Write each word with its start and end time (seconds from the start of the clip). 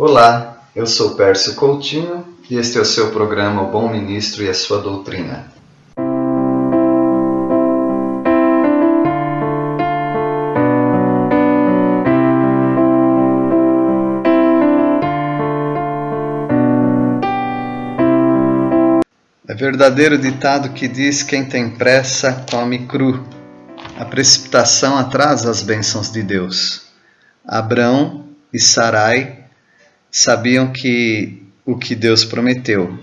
Olá, 0.00 0.62
eu 0.76 0.86
sou 0.86 1.16
Pércio 1.16 1.56
Coutinho 1.56 2.24
e 2.48 2.54
este 2.54 2.78
é 2.78 2.80
o 2.80 2.84
seu 2.84 3.10
programa 3.10 3.62
O 3.62 3.72
Bom 3.72 3.90
Ministro 3.90 4.44
e 4.44 4.48
a 4.48 4.54
Sua 4.54 4.80
Doutrina. 4.80 5.52
É 19.48 19.54
verdadeiro 19.56 20.16
ditado 20.16 20.68
que 20.74 20.86
diz: 20.86 21.24
quem 21.24 21.44
tem 21.44 21.70
pressa 21.70 22.46
come 22.48 22.86
cru. 22.86 23.26
A 23.98 24.04
precipitação 24.04 24.96
atrasa 24.96 25.50
as 25.50 25.60
bênçãos 25.60 26.12
de 26.12 26.22
Deus. 26.22 26.82
Abrão 27.44 28.26
e 28.54 28.60
Sarai 28.60 29.37
sabiam 30.18 30.72
que 30.72 31.42
o 31.64 31.76
que 31.76 31.94
Deus 31.94 32.24
prometeu. 32.24 32.98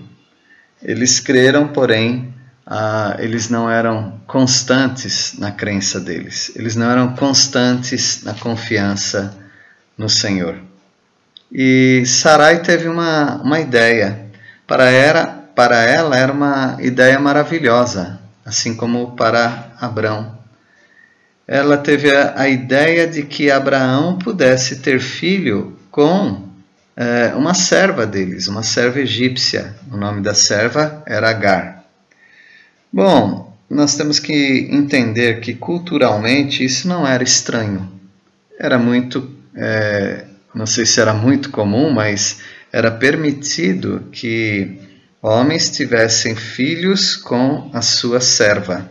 Eles 0.82 1.18
creram, 1.18 1.68
porém, 1.68 2.34
ah, 2.66 3.16
eles 3.18 3.48
não 3.48 3.70
eram 3.70 4.20
constantes 4.26 5.34
na 5.38 5.50
crença 5.50 5.98
deles. 5.98 6.52
Eles 6.54 6.76
não 6.76 6.90
eram 6.90 7.14
constantes 7.14 8.22
na 8.22 8.34
confiança 8.34 9.34
no 9.96 10.08
Senhor. 10.08 10.56
E 11.50 12.02
Sarai 12.04 12.60
teve 12.60 12.86
uma, 12.86 13.36
uma 13.36 13.60
ideia. 13.60 14.26
Para, 14.66 14.90
era, 14.90 15.26
para 15.54 15.82
ela 15.84 16.16
era 16.16 16.32
uma 16.32 16.76
ideia 16.80 17.18
maravilhosa, 17.18 18.20
assim 18.44 18.76
como 18.76 19.12
para 19.12 19.72
Abrão. 19.80 20.36
Ela 21.48 21.78
teve 21.78 22.14
a, 22.14 22.34
a 22.36 22.48
ideia 22.48 23.06
de 23.06 23.22
que 23.22 23.50
Abraão 23.50 24.18
pudesse 24.18 24.80
ter 24.80 25.00
filho 25.00 25.78
com 25.90 26.45
é, 26.96 27.34
uma 27.34 27.52
serva 27.52 28.06
deles, 28.06 28.48
uma 28.48 28.62
serva 28.62 29.00
egípcia. 29.00 29.74
O 29.92 29.96
nome 29.96 30.22
da 30.22 30.32
serva 30.32 31.02
era 31.06 31.28
Agar. 31.28 31.84
Bom, 32.90 33.54
nós 33.68 33.96
temos 33.96 34.18
que 34.18 34.68
entender 34.70 35.40
que 35.40 35.54
culturalmente 35.54 36.64
isso 36.64 36.88
não 36.88 37.06
era 37.06 37.22
estranho. 37.22 37.92
Era 38.58 38.78
muito, 38.78 39.30
é, 39.54 40.24
não 40.54 40.64
sei 40.64 40.86
se 40.86 41.00
era 41.00 41.12
muito 41.12 41.50
comum, 41.50 41.90
mas 41.90 42.40
era 42.72 42.90
permitido 42.90 44.08
que 44.10 44.78
homens 45.20 45.70
tivessem 45.70 46.34
filhos 46.34 47.16
com 47.16 47.70
a 47.74 47.82
sua 47.82 48.20
serva. 48.20 48.90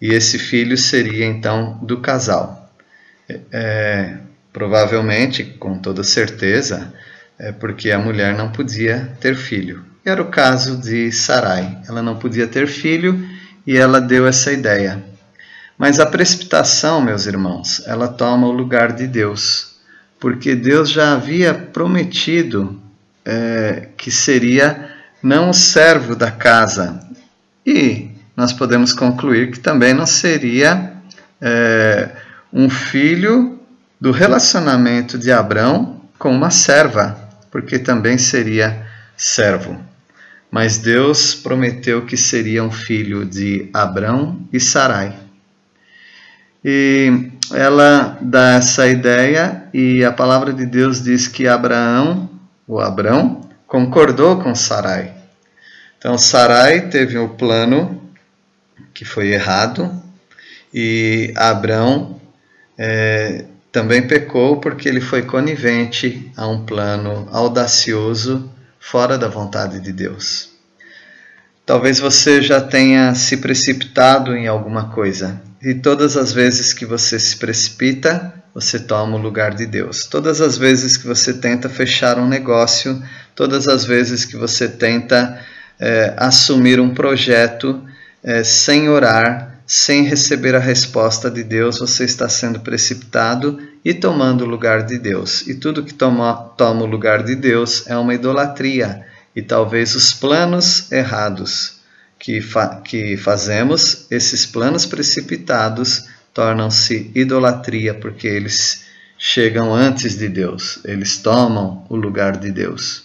E 0.00 0.12
esse 0.12 0.38
filho 0.38 0.76
seria 0.76 1.24
então 1.24 1.78
do 1.82 2.00
casal. 2.00 2.70
É, 3.50 4.18
provavelmente, 4.52 5.42
com 5.42 5.78
toda 5.78 6.04
certeza, 6.04 6.92
é 7.44 7.52
porque 7.52 7.90
a 7.90 7.98
mulher 7.98 8.34
não 8.34 8.50
podia 8.50 9.12
ter 9.20 9.36
filho. 9.36 9.84
Era 10.02 10.22
o 10.22 10.30
caso 10.30 10.78
de 10.78 11.12
Sarai. 11.12 11.78
Ela 11.86 12.00
não 12.00 12.16
podia 12.16 12.46
ter 12.46 12.66
filho 12.66 13.22
e 13.66 13.76
ela 13.76 14.00
deu 14.00 14.26
essa 14.26 14.50
ideia. 14.50 15.04
Mas 15.76 16.00
a 16.00 16.06
precipitação, 16.06 17.02
meus 17.02 17.26
irmãos, 17.26 17.82
ela 17.86 18.08
toma 18.08 18.46
o 18.46 18.52
lugar 18.52 18.92
de 18.92 19.06
Deus, 19.06 19.74
porque 20.18 20.54
Deus 20.54 20.88
já 20.88 21.12
havia 21.12 21.52
prometido 21.52 22.80
é, 23.26 23.88
que 23.94 24.10
seria 24.10 24.90
não 25.22 25.50
o 25.50 25.54
servo 25.54 26.16
da 26.16 26.30
casa. 26.30 26.98
E 27.66 28.08
nós 28.34 28.54
podemos 28.54 28.94
concluir 28.94 29.50
que 29.50 29.60
também 29.60 29.92
não 29.92 30.06
seria 30.06 30.94
é, 31.42 32.08
um 32.50 32.70
filho 32.70 33.60
do 34.00 34.12
relacionamento 34.12 35.18
de 35.18 35.30
Abrão 35.30 36.00
com 36.18 36.34
uma 36.34 36.50
serva 36.50 37.23
porque 37.54 37.78
também 37.78 38.18
seria 38.18 38.84
servo. 39.16 39.80
Mas 40.50 40.78
Deus 40.78 41.36
prometeu 41.36 42.04
que 42.04 42.16
seria 42.16 42.64
um 42.64 42.70
filho 42.72 43.24
de 43.24 43.70
Abrão 43.72 44.44
e 44.52 44.58
Sarai. 44.58 45.16
E 46.64 47.30
ela 47.52 48.18
dá 48.20 48.54
essa 48.54 48.88
ideia 48.88 49.68
e 49.72 50.04
a 50.04 50.10
palavra 50.10 50.52
de 50.52 50.66
Deus 50.66 51.00
diz 51.00 51.28
que 51.28 51.46
Abraão, 51.46 52.28
o 52.66 52.80
Abrão, 52.80 53.48
concordou 53.68 54.42
com 54.42 54.52
Sarai. 54.52 55.14
Então 55.96 56.18
Sarai 56.18 56.88
teve 56.88 57.16
um 57.16 57.28
plano 57.28 58.02
que 58.92 59.04
foi 59.04 59.28
errado 59.28 60.02
e 60.74 61.32
Abrão 61.36 62.20
é, 62.76 63.44
também 63.74 64.06
pecou 64.06 64.60
porque 64.60 64.88
ele 64.88 65.00
foi 65.00 65.22
conivente 65.22 66.30
a 66.36 66.46
um 66.46 66.64
plano 66.64 67.28
audacioso 67.32 68.48
fora 68.78 69.18
da 69.18 69.26
vontade 69.26 69.80
de 69.80 69.92
Deus. 69.92 70.50
Talvez 71.66 71.98
você 71.98 72.40
já 72.40 72.60
tenha 72.60 73.16
se 73.16 73.38
precipitado 73.38 74.36
em 74.36 74.46
alguma 74.46 74.90
coisa, 74.90 75.42
e 75.60 75.74
todas 75.74 76.16
as 76.16 76.32
vezes 76.32 76.72
que 76.72 76.86
você 76.86 77.18
se 77.18 77.36
precipita, 77.36 78.32
você 78.54 78.78
toma 78.78 79.16
o 79.16 79.20
lugar 79.20 79.52
de 79.52 79.66
Deus. 79.66 80.06
Todas 80.06 80.40
as 80.40 80.56
vezes 80.56 80.96
que 80.96 81.08
você 81.08 81.34
tenta 81.34 81.68
fechar 81.68 82.16
um 82.16 82.28
negócio, 82.28 83.02
todas 83.34 83.66
as 83.66 83.84
vezes 83.84 84.24
que 84.24 84.36
você 84.36 84.68
tenta 84.68 85.40
é, 85.80 86.14
assumir 86.16 86.78
um 86.78 86.94
projeto 86.94 87.82
é, 88.22 88.44
sem 88.44 88.88
orar, 88.88 89.53
sem 89.66 90.02
receber 90.04 90.54
a 90.54 90.58
resposta 90.58 91.30
de 91.30 91.42
Deus, 91.42 91.78
você 91.78 92.04
está 92.04 92.28
sendo 92.28 92.60
precipitado 92.60 93.58
e 93.84 93.94
tomando 93.94 94.44
o 94.44 94.48
lugar 94.48 94.84
de 94.84 94.98
Deus. 94.98 95.46
E 95.46 95.54
tudo 95.54 95.82
que 95.82 95.94
toma, 95.94 96.34
toma 96.56 96.82
o 96.82 96.86
lugar 96.86 97.22
de 97.22 97.34
Deus 97.34 97.86
é 97.86 97.96
uma 97.96 98.14
idolatria. 98.14 99.06
E 99.34 99.42
talvez 99.42 99.94
os 99.94 100.12
planos 100.12 100.90
errados 100.92 101.80
que, 102.18 102.40
fa 102.40 102.80
que 102.82 103.16
fazemos, 103.16 104.06
esses 104.10 104.46
planos 104.46 104.86
precipitados, 104.86 106.08
tornam-se 106.32 107.10
idolatria, 107.14 107.94
porque 107.94 108.26
eles 108.26 108.84
chegam 109.16 109.74
antes 109.74 110.18
de 110.18 110.28
Deus, 110.28 110.80
eles 110.84 111.18
tomam 111.18 111.86
o 111.88 111.96
lugar 111.96 112.36
de 112.36 112.50
Deus. 112.50 113.04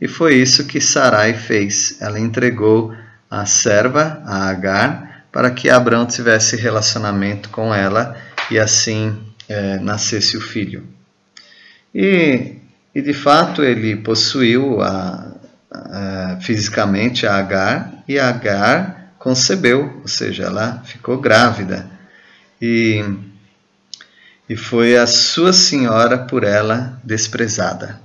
E 0.00 0.08
foi 0.08 0.36
isso 0.36 0.64
que 0.64 0.80
Sarai 0.80 1.34
fez. 1.34 1.96
Ela 2.00 2.18
entregou 2.18 2.94
a 3.30 3.46
serva, 3.46 4.20
a 4.26 4.48
Agar, 4.48 5.11
para 5.32 5.50
que 5.50 5.70
Abraão 5.70 6.04
tivesse 6.04 6.56
relacionamento 6.56 7.48
com 7.48 7.74
ela 7.74 8.14
e 8.50 8.58
assim 8.58 9.18
é, 9.48 9.78
nascesse 9.78 10.36
o 10.36 10.40
filho. 10.40 10.86
E, 11.94 12.56
e 12.94 13.00
de 13.00 13.14
fato 13.14 13.64
ele 13.64 13.96
possuiu 13.96 14.82
a, 14.82 15.32
a, 15.72 16.38
fisicamente 16.42 17.26
a 17.26 17.36
Agar 17.36 18.04
e 18.06 18.18
a 18.18 18.28
Agar 18.28 19.14
concebeu, 19.18 20.00
ou 20.02 20.08
seja, 20.08 20.44
ela 20.44 20.82
ficou 20.84 21.18
grávida. 21.18 21.90
E, 22.60 23.02
e 24.48 24.54
foi 24.54 24.96
a 24.96 25.06
sua 25.06 25.52
senhora 25.52 26.18
por 26.18 26.44
ela 26.44 27.00
desprezada. 27.02 27.98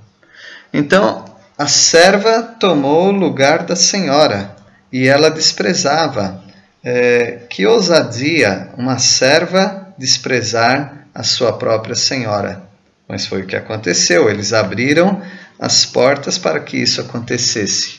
Então 0.72 1.24
a 1.58 1.66
serva 1.66 2.42
tomou 2.42 3.08
o 3.08 3.12
lugar 3.12 3.64
da 3.64 3.76
senhora 3.76 4.56
e 4.92 5.06
ela 5.06 5.28
desprezava 5.30 6.47
é, 6.82 7.40
que 7.50 7.66
ousadia 7.66 8.70
uma 8.76 8.98
serva 8.98 9.88
desprezar 9.98 11.06
a 11.14 11.22
sua 11.22 11.52
própria 11.52 11.94
senhora. 11.94 12.62
Mas 13.08 13.26
foi 13.26 13.42
o 13.42 13.46
que 13.46 13.56
aconteceu. 13.56 14.28
Eles 14.28 14.52
abriram 14.52 15.20
as 15.58 15.84
portas 15.84 16.38
para 16.38 16.60
que 16.60 16.76
isso 16.76 17.00
acontecesse. 17.00 17.98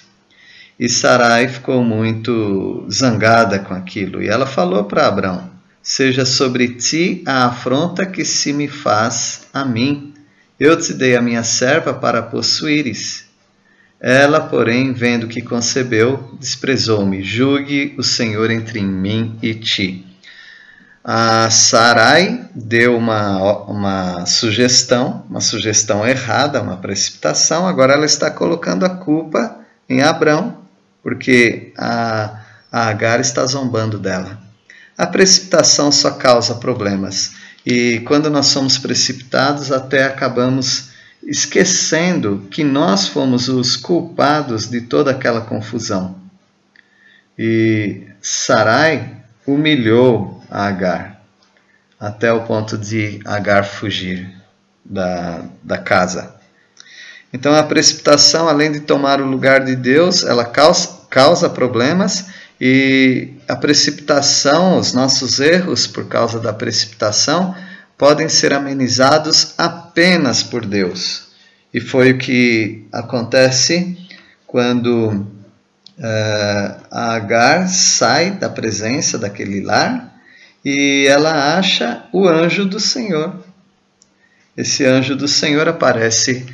E 0.79 0.87
Sarai 0.87 1.47
ficou 1.49 1.83
muito 1.83 2.87
zangada 2.89 3.59
com 3.59 3.73
aquilo. 3.73 4.23
E 4.23 4.29
ela 4.29 4.45
falou 4.45 4.85
para 4.85 5.07
Abraão: 5.07 5.49
Seja 5.83 6.25
sobre 6.25 6.75
ti 6.75 7.21
a 7.25 7.47
afronta 7.47 8.05
que 8.05 8.23
se 8.23 8.53
me 8.53 8.67
faz 8.67 9.47
a 9.53 9.65
mim. 9.65 10.13
Eu 10.57 10.79
te 10.79 10.93
dei 10.93 11.15
a 11.15 11.21
minha 11.21 11.43
serva 11.43 11.93
para 11.93 12.21
possuíres. 12.21 13.28
Ela, 14.01 14.39
porém, 14.39 14.93
vendo 14.93 15.27
que 15.27 15.41
concebeu, 15.41 16.31
desprezou-me. 16.39 17.21
Julgue 17.21 17.95
o 17.97 18.03
Senhor 18.03 18.49
entre 18.49 18.81
mim 18.81 19.37
e 19.41 19.53
ti. 19.53 20.05
A 21.03 21.49
Sarai 21.49 22.47
deu 22.53 22.95
uma, 22.95 23.63
uma 23.63 24.25
sugestão, 24.25 25.25
uma 25.29 25.41
sugestão 25.41 26.07
errada, 26.07 26.61
uma 26.61 26.77
precipitação. 26.77 27.67
Agora 27.67 27.93
ela 27.93 28.05
está 28.05 28.31
colocando 28.31 28.85
a 28.85 28.89
culpa 28.89 29.59
em 29.89 30.01
Abrão, 30.01 30.57
porque 31.01 31.73
a, 31.77 32.41
a 32.71 32.87
Agar 32.87 33.19
está 33.19 33.45
zombando 33.45 33.97
dela. 33.97 34.39
A 34.97 35.07
precipitação 35.07 35.91
só 35.91 36.11
causa 36.11 36.55
problemas. 36.55 37.31
E 37.65 38.01
quando 38.05 38.29
nós 38.29 38.47
somos 38.47 38.77
precipitados, 38.77 39.71
até 39.71 40.05
acabamos 40.05 40.88
esquecendo 41.29 42.47
que 42.49 42.63
nós 42.63 43.07
fomos 43.07 43.47
os 43.47 43.77
culpados 43.77 44.67
de 44.67 44.81
toda 44.81 45.11
aquela 45.11 45.41
confusão. 45.41 46.15
E 47.37 48.07
Sarai 48.19 49.17
humilhou 49.45 50.37
Agar 50.49 51.21
até 51.99 52.33
o 52.33 52.41
ponto 52.41 52.75
de 52.75 53.19
Agar 53.23 53.63
fugir 53.63 54.27
da, 54.83 55.43
da 55.63 55.77
casa. 55.77 56.33
Então 57.31 57.53
a 57.53 57.61
precipitação, 57.61 58.49
além 58.49 58.71
de 58.71 58.79
tomar 58.79 59.21
o 59.21 59.25
lugar 59.25 59.63
de 59.63 59.75
Deus, 59.75 60.23
ela 60.23 60.43
causa, 60.43 60.89
causa 61.11 61.47
problemas 61.47 62.25
e 62.59 63.35
a 63.47 63.55
precipitação, 63.55 64.79
os 64.79 64.93
nossos 64.93 65.39
erros 65.39 65.85
por 65.85 66.07
causa 66.07 66.39
da 66.39 66.51
precipitação, 66.51 67.55
podem 67.99 68.29
ser 68.29 68.53
amenizados 68.53 69.53
apenas 69.57 70.41
por 70.41 70.65
Deus. 70.65 71.27
E 71.73 71.81
foi 71.81 72.11
o 72.11 72.17
que 72.17 72.87
acontece 72.93 73.97
quando 74.47 75.09
uh, 75.09 76.85
a 76.89 77.15
Agar 77.15 77.67
sai 77.67 78.31
da 78.31 78.49
presença 78.49 79.17
daquele 79.19 79.61
lar 79.61 80.17
e 80.63 81.05
ela 81.09 81.57
acha 81.57 82.05
o 82.13 82.25
anjo 82.25 82.63
do 82.63 82.79
Senhor. 82.79 83.43
Esse 84.55 84.85
anjo 84.85 85.13
do 85.13 85.27
Senhor 85.27 85.67
aparece 85.67 86.45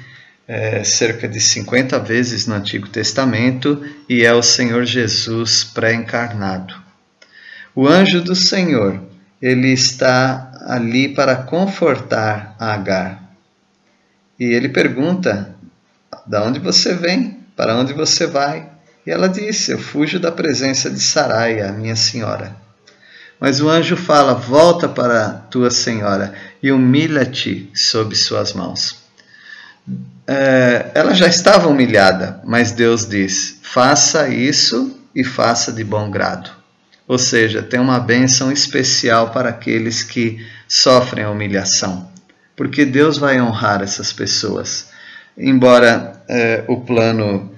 é, 0.48 0.84
cerca 0.84 1.28
de 1.28 1.40
50 1.40 2.00
vezes 2.00 2.48
no 2.48 2.56
Antigo 2.56 2.90
Testamento 2.90 3.84
e 4.10 4.24
é 4.24 4.34
o 4.34 4.42
Senhor 4.42 4.84
Jesus 4.84 5.64
pré-encarnado. 5.64 6.74
O 7.76 7.88
anjo 7.88 8.22
do 8.22 8.36
Senhor, 8.36 9.00
ele 9.42 9.72
está 9.72 10.55
ali 10.66 11.08
para 11.08 11.36
confortar 11.36 12.56
Agar. 12.60 13.24
E 14.40 14.46
ele 14.46 14.70
pergunta: 14.70 15.56
"Da 16.26 16.44
onde 16.44 16.60
você 16.60 16.94
vem? 16.94 17.40
Para 17.56 17.76
onde 17.76 17.94
você 17.94 18.26
vai?" 18.26 18.70
E 19.06 19.12
ela 19.12 19.30
disse: 19.30 19.72
"Eu 19.72 19.80
fujo 19.80 20.20
da 20.20 20.32
presença 20.32 20.90
de 20.90 21.00
Sarai, 21.00 21.62
a 21.62 21.72
minha 21.72 21.96
senhora." 21.96 22.66
Mas 23.40 23.62
o 23.62 23.70
anjo 23.70 23.96
fala: 23.96 24.34
Volta 24.34 24.88
para 24.88 25.30
tua 25.50 25.70
senhora 25.70 26.34
e 26.64 26.72
humilha-te 26.72 27.70
sob 27.74 28.16
suas 28.16 28.54
mãos. 28.54 28.98
É, 30.28 30.92
ela 30.96 31.14
já 31.14 31.28
estava 31.28 31.68
humilhada, 31.68 32.42
mas 32.44 32.72
Deus 32.72 33.08
diz: 33.08 33.60
Faça 33.62 34.28
isso 34.30 35.00
e 35.14 35.24
faça 35.24 35.72
de 35.72 35.84
bom 35.84 36.10
grado. 36.10 36.50
Ou 37.08 37.18
seja, 37.18 37.62
tem 37.62 37.80
uma 37.80 38.00
bênção 38.00 38.52
especial 38.52 39.30
para 39.30 39.50
aqueles 39.50 40.02
que 40.02 40.46
sofrem 40.68 41.24
a 41.24 41.30
humilhação, 41.30 42.10
porque 42.56 42.84
Deus 42.84 43.18
vai 43.18 43.40
honrar 43.40 43.82
essas 43.82 44.12
pessoas. 44.12 44.90
Embora 45.38 46.24
é, 46.28 46.64
o 46.68 46.82
plano 46.82 47.54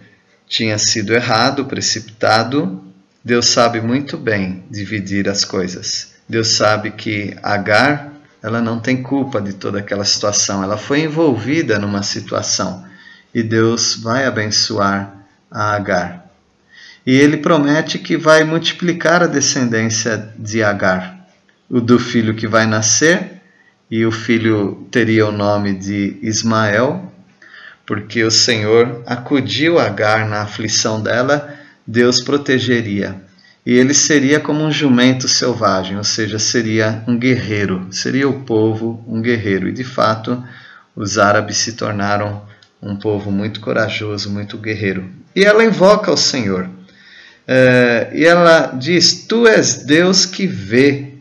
tinha 0.47 0.77
sido 0.77 1.13
errado, 1.13 1.65
precipitado, 1.65 2.83
Deus 3.23 3.47
sabe 3.47 3.81
muito 3.81 4.17
bem 4.17 4.63
dividir 4.69 5.29
as 5.29 5.45
coisas. 5.45 6.15
Deus 6.27 6.55
sabe 6.55 6.91
que 6.91 7.35
Agar, 7.41 8.13
ela 8.43 8.61
não 8.61 8.79
tem 8.79 9.01
culpa 9.01 9.41
de 9.41 9.53
toda 9.53 9.79
aquela 9.79 10.05
situação, 10.05 10.63
ela 10.63 10.77
foi 10.77 11.01
envolvida 11.01 11.79
numa 11.79 12.03
situação 12.03 12.85
e 13.33 13.43
Deus 13.43 13.95
vai 13.95 14.25
abençoar 14.25 15.13
a 15.49 15.75
Agar. 15.75 16.26
E 17.07 17.15
ele 17.15 17.37
promete 17.37 17.97
que 17.97 18.17
vai 18.17 18.43
multiplicar 18.43 19.23
a 19.23 19.27
descendência 19.27 20.27
de 20.37 20.61
Agar, 20.61 21.25
o 21.69 21.79
do 21.79 21.97
filho 21.97 22.35
que 22.35 22.45
vai 22.45 22.67
nascer, 22.67 23.41
e 23.89 24.05
o 24.05 24.11
filho 24.11 24.85
teria 24.91 25.25
o 25.25 25.31
nome 25.31 25.73
de 25.73 26.19
Ismael, 26.21 27.09
porque 27.85 28.21
o 28.25 28.29
Senhor 28.29 29.03
acudiu 29.05 29.79
Agar 29.79 30.27
na 30.27 30.41
aflição 30.41 31.01
dela 31.01 31.55
Deus 31.87 32.21
protegeria. 32.21 33.15
E 33.65 33.73
ele 33.73 33.93
seria 33.93 34.41
como 34.41 34.61
um 34.61 34.71
jumento 34.71 35.29
selvagem, 35.29 35.95
ou 35.95 36.03
seja, 36.03 36.37
seria 36.37 37.05
um 37.07 37.17
guerreiro, 37.17 37.87
seria 37.89 38.27
o 38.27 38.41
povo 38.41 39.01
um 39.07 39.21
guerreiro. 39.21 39.69
E 39.69 39.71
de 39.71 39.85
fato, 39.85 40.43
os 40.93 41.17
árabes 41.17 41.55
se 41.55 41.71
tornaram 41.71 42.41
um 42.81 42.97
povo 42.97 43.31
muito 43.31 43.61
corajoso, 43.61 44.29
muito 44.29 44.57
guerreiro. 44.57 45.09
E 45.33 45.45
ela 45.45 45.63
invoca 45.63 46.11
o 46.11 46.17
Senhor. 46.17 46.69
É, 47.47 48.09
e 48.13 48.25
ela 48.25 48.73
diz: 48.77 49.25
Tu 49.25 49.47
és 49.47 49.85
Deus 49.85 50.25
que 50.25 50.45
vê. 50.45 51.13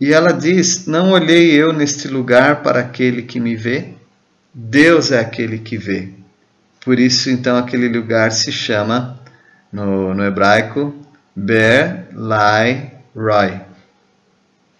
E 0.00 0.12
ela 0.12 0.32
diz: 0.32 0.86
Não 0.86 1.12
olhei 1.12 1.52
eu 1.52 1.72
neste 1.72 2.08
lugar 2.08 2.62
para 2.62 2.80
aquele 2.80 3.22
que 3.22 3.38
me 3.38 3.54
vê? 3.54 3.94
Deus 4.52 5.12
é 5.12 5.20
aquele 5.20 5.58
que 5.58 5.78
vê. 5.78 6.08
Por 6.80 6.98
isso, 6.98 7.30
então, 7.30 7.56
aquele 7.56 7.88
lugar 7.88 8.30
se 8.30 8.52
chama, 8.52 9.18
no, 9.72 10.12
no 10.12 10.24
hebraico, 10.24 10.94
Ber 11.34 12.08
Lai 12.12 12.92
Roy. 13.16 13.60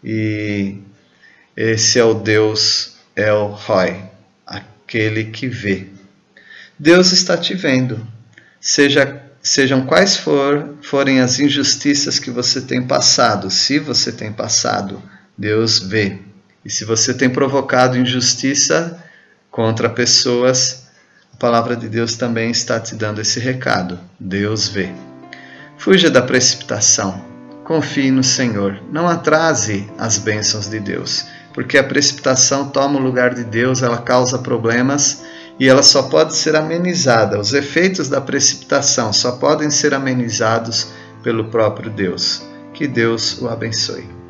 E 0.02 0.76
esse 1.56 1.99
é 1.99 2.05
o 2.05 2.14
Deus 2.14 2.96
El 3.17 3.52
Roy, 3.52 3.96
aquele 4.46 5.25
que 5.25 5.49
vê. 5.49 5.87
Deus 6.78 7.12
está 7.12 7.38
te 7.38 7.55
vendo. 7.55 8.13
Seja, 8.66 9.22
sejam 9.43 9.84
quais 9.84 10.16
for, 10.16 10.76
forem 10.81 11.20
as 11.20 11.38
injustiças 11.38 12.19
que 12.19 12.31
você 12.31 12.62
tem 12.62 12.82
passado, 12.82 13.50
se 13.50 13.78
você 13.78 14.11
tem 14.11 14.32
passado, 14.32 15.02
Deus 15.37 15.81
vê. 15.81 16.20
E 16.64 16.70
se 16.70 16.82
você 16.82 17.12
tem 17.12 17.28
provocado 17.28 17.99
injustiça 17.99 19.05
contra 19.50 19.90
pessoas, 19.90 20.87
a 21.31 21.37
palavra 21.37 21.76
de 21.76 21.90
Deus 21.90 22.16
também 22.16 22.50
está 22.50 22.81
te 22.81 22.94
dando 22.94 23.20
esse 23.20 23.38
recado. 23.38 24.00
Deus 24.19 24.67
vê. 24.67 24.90
Fuja 25.76 26.10
da 26.10 26.22
precipitação. 26.22 27.22
Confie 27.64 28.10
no 28.10 28.25
Senhor. 28.25 28.82
Não 28.90 29.06
atrase 29.06 29.87
as 29.99 30.17
bênçãos 30.17 30.70
de 30.70 30.81
Deus, 30.81 31.26
porque 31.52 31.76
a 31.76 31.84
precipitação 31.84 32.70
toma 32.70 32.99
o 32.99 33.02
lugar 33.02 33.34
de 33.34 33.44
Deus, 33.44 33.82
ela 33.82 33.99
causa 33.99 34.38
problemas 34.38 35.22
e 35.59 35.69
ela 35.69 35.83
só 35.83 36.05
pode 36.05 36.35
ser 36.35 36.56
amenizada. 36.56 37.39
Os 37.39 37.53
efeitos 37.53 38.09
da 38.09 38.21
precipitação 38.21 39.12
só 39.12 39.33
podem 39.33 39.71
ser 39.71 39.95
amenizados 39.95 40.89
pelo 41.23 41.45
próprio 41.47 41.91
Deus. 41.91 42.43
Que 42.73 42.87
Deus 42.87 43.41
o 43.41 43.49
abençoe. 43.49 44.24